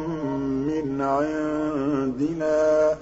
[0.66, 2.96] مِّنْ عِندِنَا ۚ.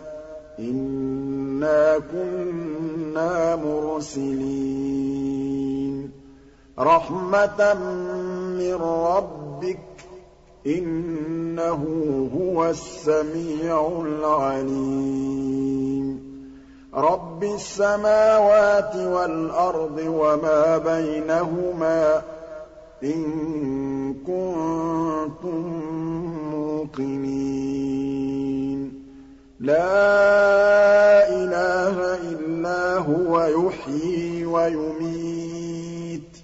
[0.59, 4.21] إِنَّا كُنَّا مُرْسِلِينَ.
[6.79, 7.75] رَحْمَةً
[8.59, 10.03] مِّن رَّبِّكَ ۚ.
[10.67, 11.83] إِنَّهُ
[12.41, 16.32] هُوَ السَّمِيعُ الْعَلِيمُ.
[16.95, 22.23] رَبِّ السَّمَاوَاتِ وَالْأَرْضِ وَمَا بَيْنَهُمَا ۖ
[23.05, 23.23] إِن
[24.27, 25.67] كُنتُم
[26.53, 27.83] مُّوقِنِينَ
[29.61, 31.97] لَا إِلَٰهَ
[32.31, 36.37] إِلَّا هُوَ يُحْيِي وَيُمِيتُ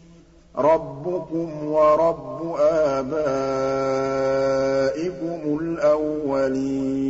[0.58, 3.98] رَبُّكُمْ وَرَبُّ آبَائِكُمُ
[5.62, 7.07] الْأَوَّلِينَ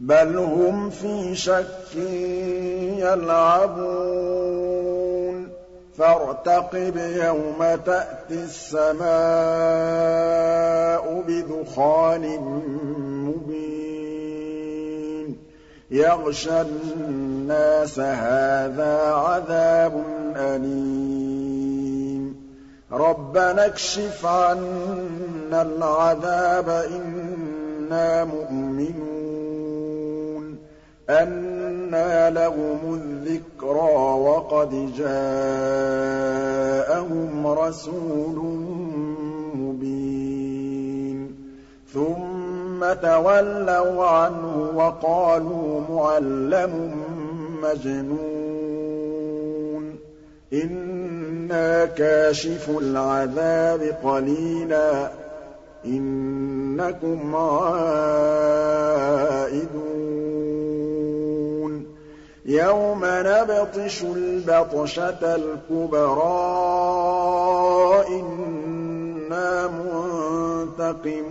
[0.00, 1.96] بَلْ هُمْ فِي شَكٍّ
[2.98, 3.88] يَلْعَبُونَ
[5.98, 9.08] فَارْتَقِبْ يَوْمَ تَأْتِي السَّمَاءُ
[11.28, 12.24] بِدُخَانٍ
[13.26, 13.78] مُّبِينٍ
[15.90, 20.02] يَغْشَى النَّاسَ هَٰذَا عَذَابٌ
[20.36, 21.68] أَلِيمٌ
[22.92, 29.07] رَبَّنَا اكْشِفْ عَنَّا الْعَذَابَ إِنَّا مُؤْمِنُونَ
[31.10, 35.16] أَنَّىٰ لَهُمُ الذِّكْرَىٰ وَقَدْ جَاءَهُمْ
[37.46, 38.36] رَسُولٌ
[39.56, 41.34] مُّبِينٌ
[41.94, 46.90] ثُمَّ تَوَلَّوْا عَنْهُ وَقَالُوا مُعَلَّمٌ
[47.62, 48.78] مَّجْنُونٌ
[50.52, 55.10] إِنَّا كَاشِفُو الْعَذَابِ قَلِيلًا
[55.86, 57.98] إِنَّكُمْ عَائِدُونَ
[62.48, 66.28] يَوْمَ نَبْطِشُ الْبَطْشَةَ الْكُبْرَىٰ
[68.08, 71.28] إِنَّا مُنتَقِمُونَ.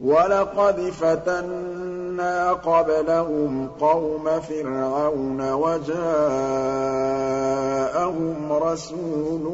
[0.00, 6.12] وَلَقَدْ فَتَنَّا قَبْلَهُمْ قَوْمَ فِرْعَوْنَ وَجَاءَهُمْ
[8.52, 9.44] رَسُولٌ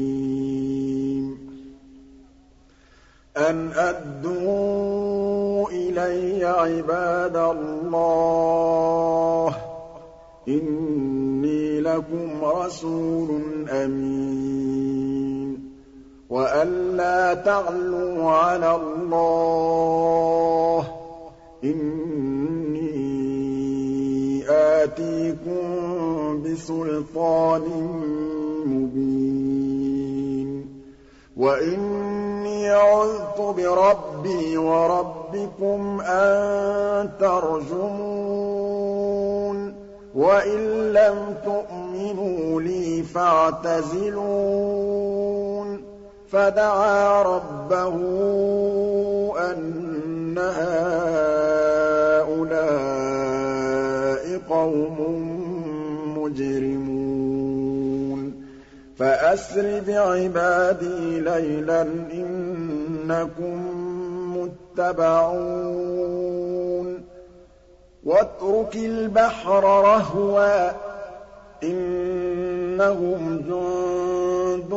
[3.38, 5.07] أَنْ أَدُّوا
[5.66, 9.54] إِلَيَّ عِبَادَ اللَّهِ ۖ.
[10.48, 15.60] إِنِّي لَكُمْ رَسُولٌ أَمِينٌ.
[16.30, 20.86] وَأَن لَّا تَعْلُوا عَلَى اللَّهِ ۖ.
[21.64, 22.98] إِنِّي
[24.50, 25.64] آتِيكُم
[26.44, 27.64] بِسُلْطَانٍ
[28.68, 30.68] مُّبِينٍ.
[31.38, 35.17] وَإِنِّي عُذْتُ بِرَبِّي وَرَبِّكُمْ
[36.02, 38.48] أَن تَرْجُمُونِ
[40.16, 44.28] وَإِن لَّمْ تُؤْمِنُوا لِي فَاعْتَزِلُونِ
[46.32, 47.96] فَدَعَا رَبَّهُ
[49.52, 50.98] أَنَّ هَٰؤُلَاءِ
[54.50, 54.98] قَوْمٌ
[56.18, 57.68] مُّجْرِمُونَ
[58.98, 61.82] فَأَسْرِ بِعِبَادِي لَيْلًا
[62.14, 63.77] إِنَّكُم
[64.78, 66.08] مُّتَّبَعُونَ
[68.06, 70.76] وَاتْرُكِ الْبَحْرَ رَهْوًا ۖ
[71.64, 74.74] إِنَّهُمْ جُندٌ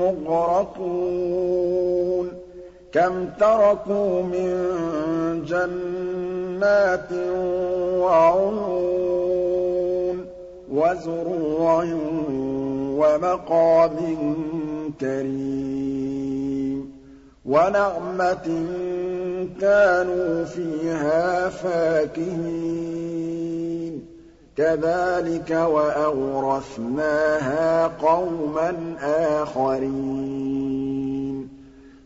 [0.00, 2.32] مُّغْرَقُونَ.
[2.92, 4.50] كَمْ تَرَكُوا مِن
[5.44, 7.12] جَنَّاتٍ
[8.00, 10.26] وَعُيُونٍ
[10.72, 11.84] وَزُرُوعٍ
[13.00, 13.96] وَمَقَامٍ
[15.00, 16.99] كَرِيمٍ.
[17.44, 18.66] وَنَعْمَةٍ
[19.60, 23.00] كَانُوا فِيهَا فَاكِهِينَ.
[24.56, 28.94] كَذَٰلِكَ وَأَوْرَثْنَاهَا قَوْمًا
[29.42, 31.48] آخَرِينَ.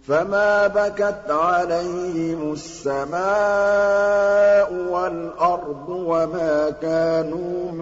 [0.09, 7.73] فَمَا بَكَتْ عَلَيْهِمُ السَّمَاءُ وَالْأَرْضُ وَمَا كَانُوا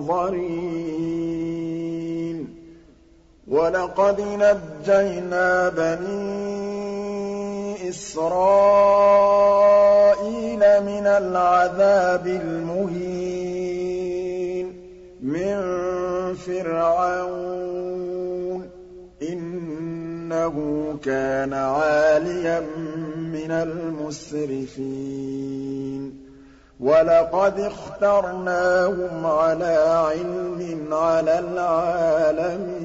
[0.00, 2.13] مُنظَرِينَ.
[3.48, 7.04] وَلَقَدْ نَجَّيْنَا بَنِي
[7.88, 8.32] إِسْرَائِيلَ
[10.60, 13.54] مِنَ الْعَذَابِ الْمُهِينِ
[15.22, 15.56] مِن
[16.34, 17.84] فِرْعَوْنَ
[18.64, 18.66] ۚ
[19.28, 20.56] إِنَّهُ
[21.04, 22.60] كَانَ عَالِيًا
[23.16, 24.74] مِّنَ الْمُسْرِفِينَ
[26.80, 29.76] وَلَقَدِ اخْتَرْنَاهُمْ عَلَىٰ
[30.10, 32.84] عِلْمٍ عَلَى الْعَالَمِينَ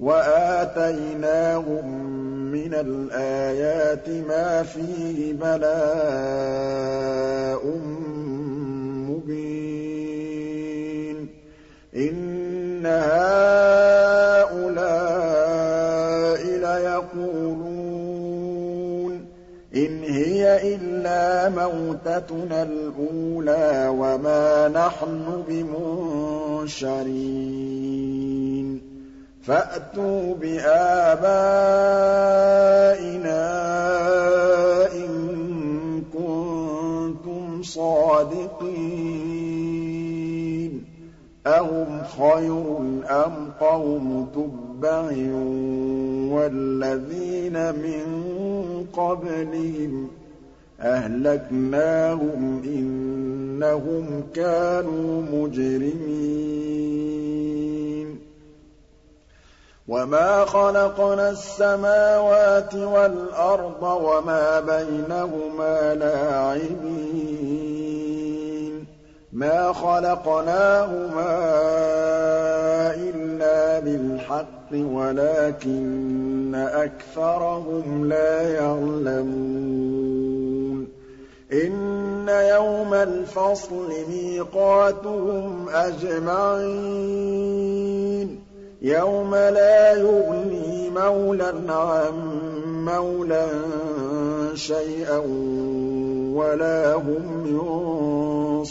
[0.00, 1.86] وَآتَيْنَاهُم
[2.52, 6.84] مِّنَ الْآيَاتِ مَا فِيهِ بَلَاءٌ
[9.08, 9.74] مُّبِينٌ
[20.62, 26.84] إِلَّا مَوْتَتُنَا الْأُولَىٰ وَمَا نَحْنُ بِمُنشَرِينَ
[29.42, 31.34] فَأْتُوا بِآبَائِنَا
[34.92, 35.10] إِن
[36.12, 38.74] كُنتُمْ صَادِقِينَ
[41.46, 42.64] أَهُمْ خَيْرٌ
[43.10, 45.04] أَمْ قَوْمُ تُبَّعٍ
[46.34, 48.04] وَالَّذِينَ مِن
[48.92, 50.10] قَبْلِهِمْ ۚ
[50.80, 56.54] أَهْلَكْنَاهُمْ ۖ إِنَّهُمْ كَانُوا مُجْرِمِينَ.
[59.88, 68.43] وَمَا خَلَقْنَا السَّمَاوَاتِ وَالْأَرْضَ وَمَا بَيْنَهُمَا لَاعِبِينَ.
[69.34, 71.34] مَا خَلَقْنَاهُمَا
[72.94, 79.74] إِلَّا بِالْحَقِّ وَلَٰكِنَّ أَكْثَرَهُمْ لَا يَعْلَمُونَ
[81.52, 87.24] إِنَّ يَوْمَ الْفَصْلِ مِيقَاتُهُمْ أَجْمَعِينَ
[88.82, 92.12] يَوْمَ لَا يُغْنِي مَوْلًى عَن
[92.84, 93.48] مَّوْلًى
[94.54, 95.18] شَيْئًا
[96.34, 98.64] وَلَا هُمْ يُنصَرُونَ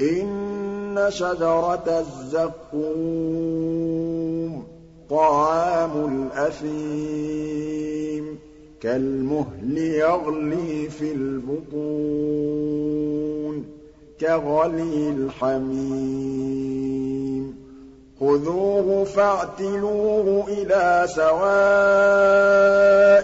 [0.00, 2.80] إِنَّ شَجَرَتَ الزَّقُّومِ
[5.10, 5.92] طَعَامُ
[6.36, 8.49] الْأَثِيمِ.
[8.80, 13.64] كَالْمُهْلِ يَغْلِي فِي الْبُطُونِ
[14.20, 16.80] كَغَلْيِ الْحَمِيمِ.
[18.20, 21.40] خُذُوهُ فَاعْتِلُوهُ إِلَىٰ سَوَاءِ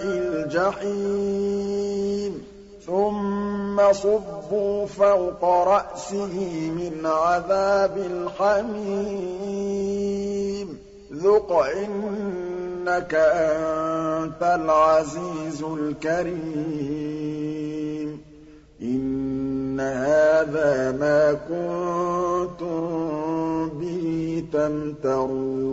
[0.05, 2.43] الْجَحِيمِ.
[2.87, 10.86] ثُمَّ صُبُّوا فَوْقَ رَأْسِهِ مِنْ عَذَابِ الْحَمِيمِ.
[11.17, 16.37] ذُقْ إِنَّكَ أَنتَ الْعَزِيزُ الْكَرِيمُ.
[18.83, 22.81] إِنَّ هَٰذَا مَا كُنتُم
[23.69, 25.67] بِهِ تَمْتَرُونَ.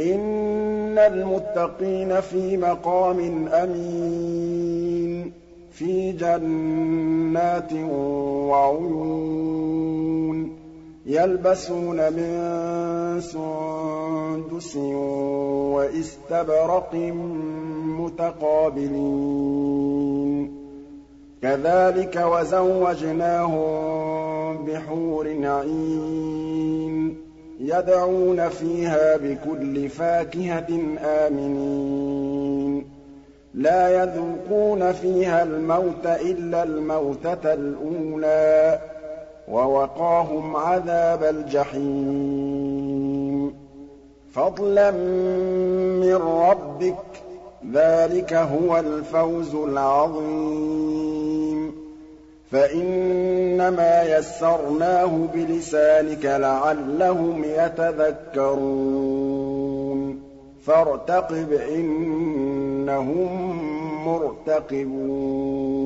[0.00, 5.32] إِنَّ الْمُتَّقِينَ فِي مَقَامٍ أَمِينٍ
[5.72, 9.61] فِي جَنَّاتٍ وَعُيُونٍ.
[11.06, 12.40] يَلْبَسُونَ مِن
[13.20, 14.76] سُندُسٍ
[15.76, 16.94] وَإِسْتَبْرَقٍ
[17.84, 19.02] مُّتَقَابِلِينَ.
[21.42, 23.62] كَذَٰلِكَ وَزَوَّجْنَاهُم
[24.66, 27.16] بِحُورٍ عِينٍ
[27.60, 32.84] يَدْعُونَ فِيهَا بِكُلِّ فَاكِهَةٍ آمِنِينَ.
[33.54, 38.91] لَا يَذُوقُونَ فِيهَا الْمَوْتَ إِلَّا الْمَوْتَةَ الْأُولَىٰ.
[39.48, 43.54] وَوَقَاهُمْ عَذَابَ الْجَحِيمِ.
[44.32, 44.90] فَضْلًا
[46.00, 47.16] مِّن رَّبِّكَ ۚ
[47.72, 51.72] ذَٰلِكَ هُوَ الْفَوْزُ الْعَظِيمُ.
[52.50, 60.18] فَإِنَّمَا يَسَّرْنَاهُ بِلِسَانِكَ لَعَلَّهُمْ يَتَذَكَّرُونَ.
[60.66, 63.56] فَارْتَقِبْ إِنَّهُم
[64.08, 65.81] مُّرْتَقِبُونَ.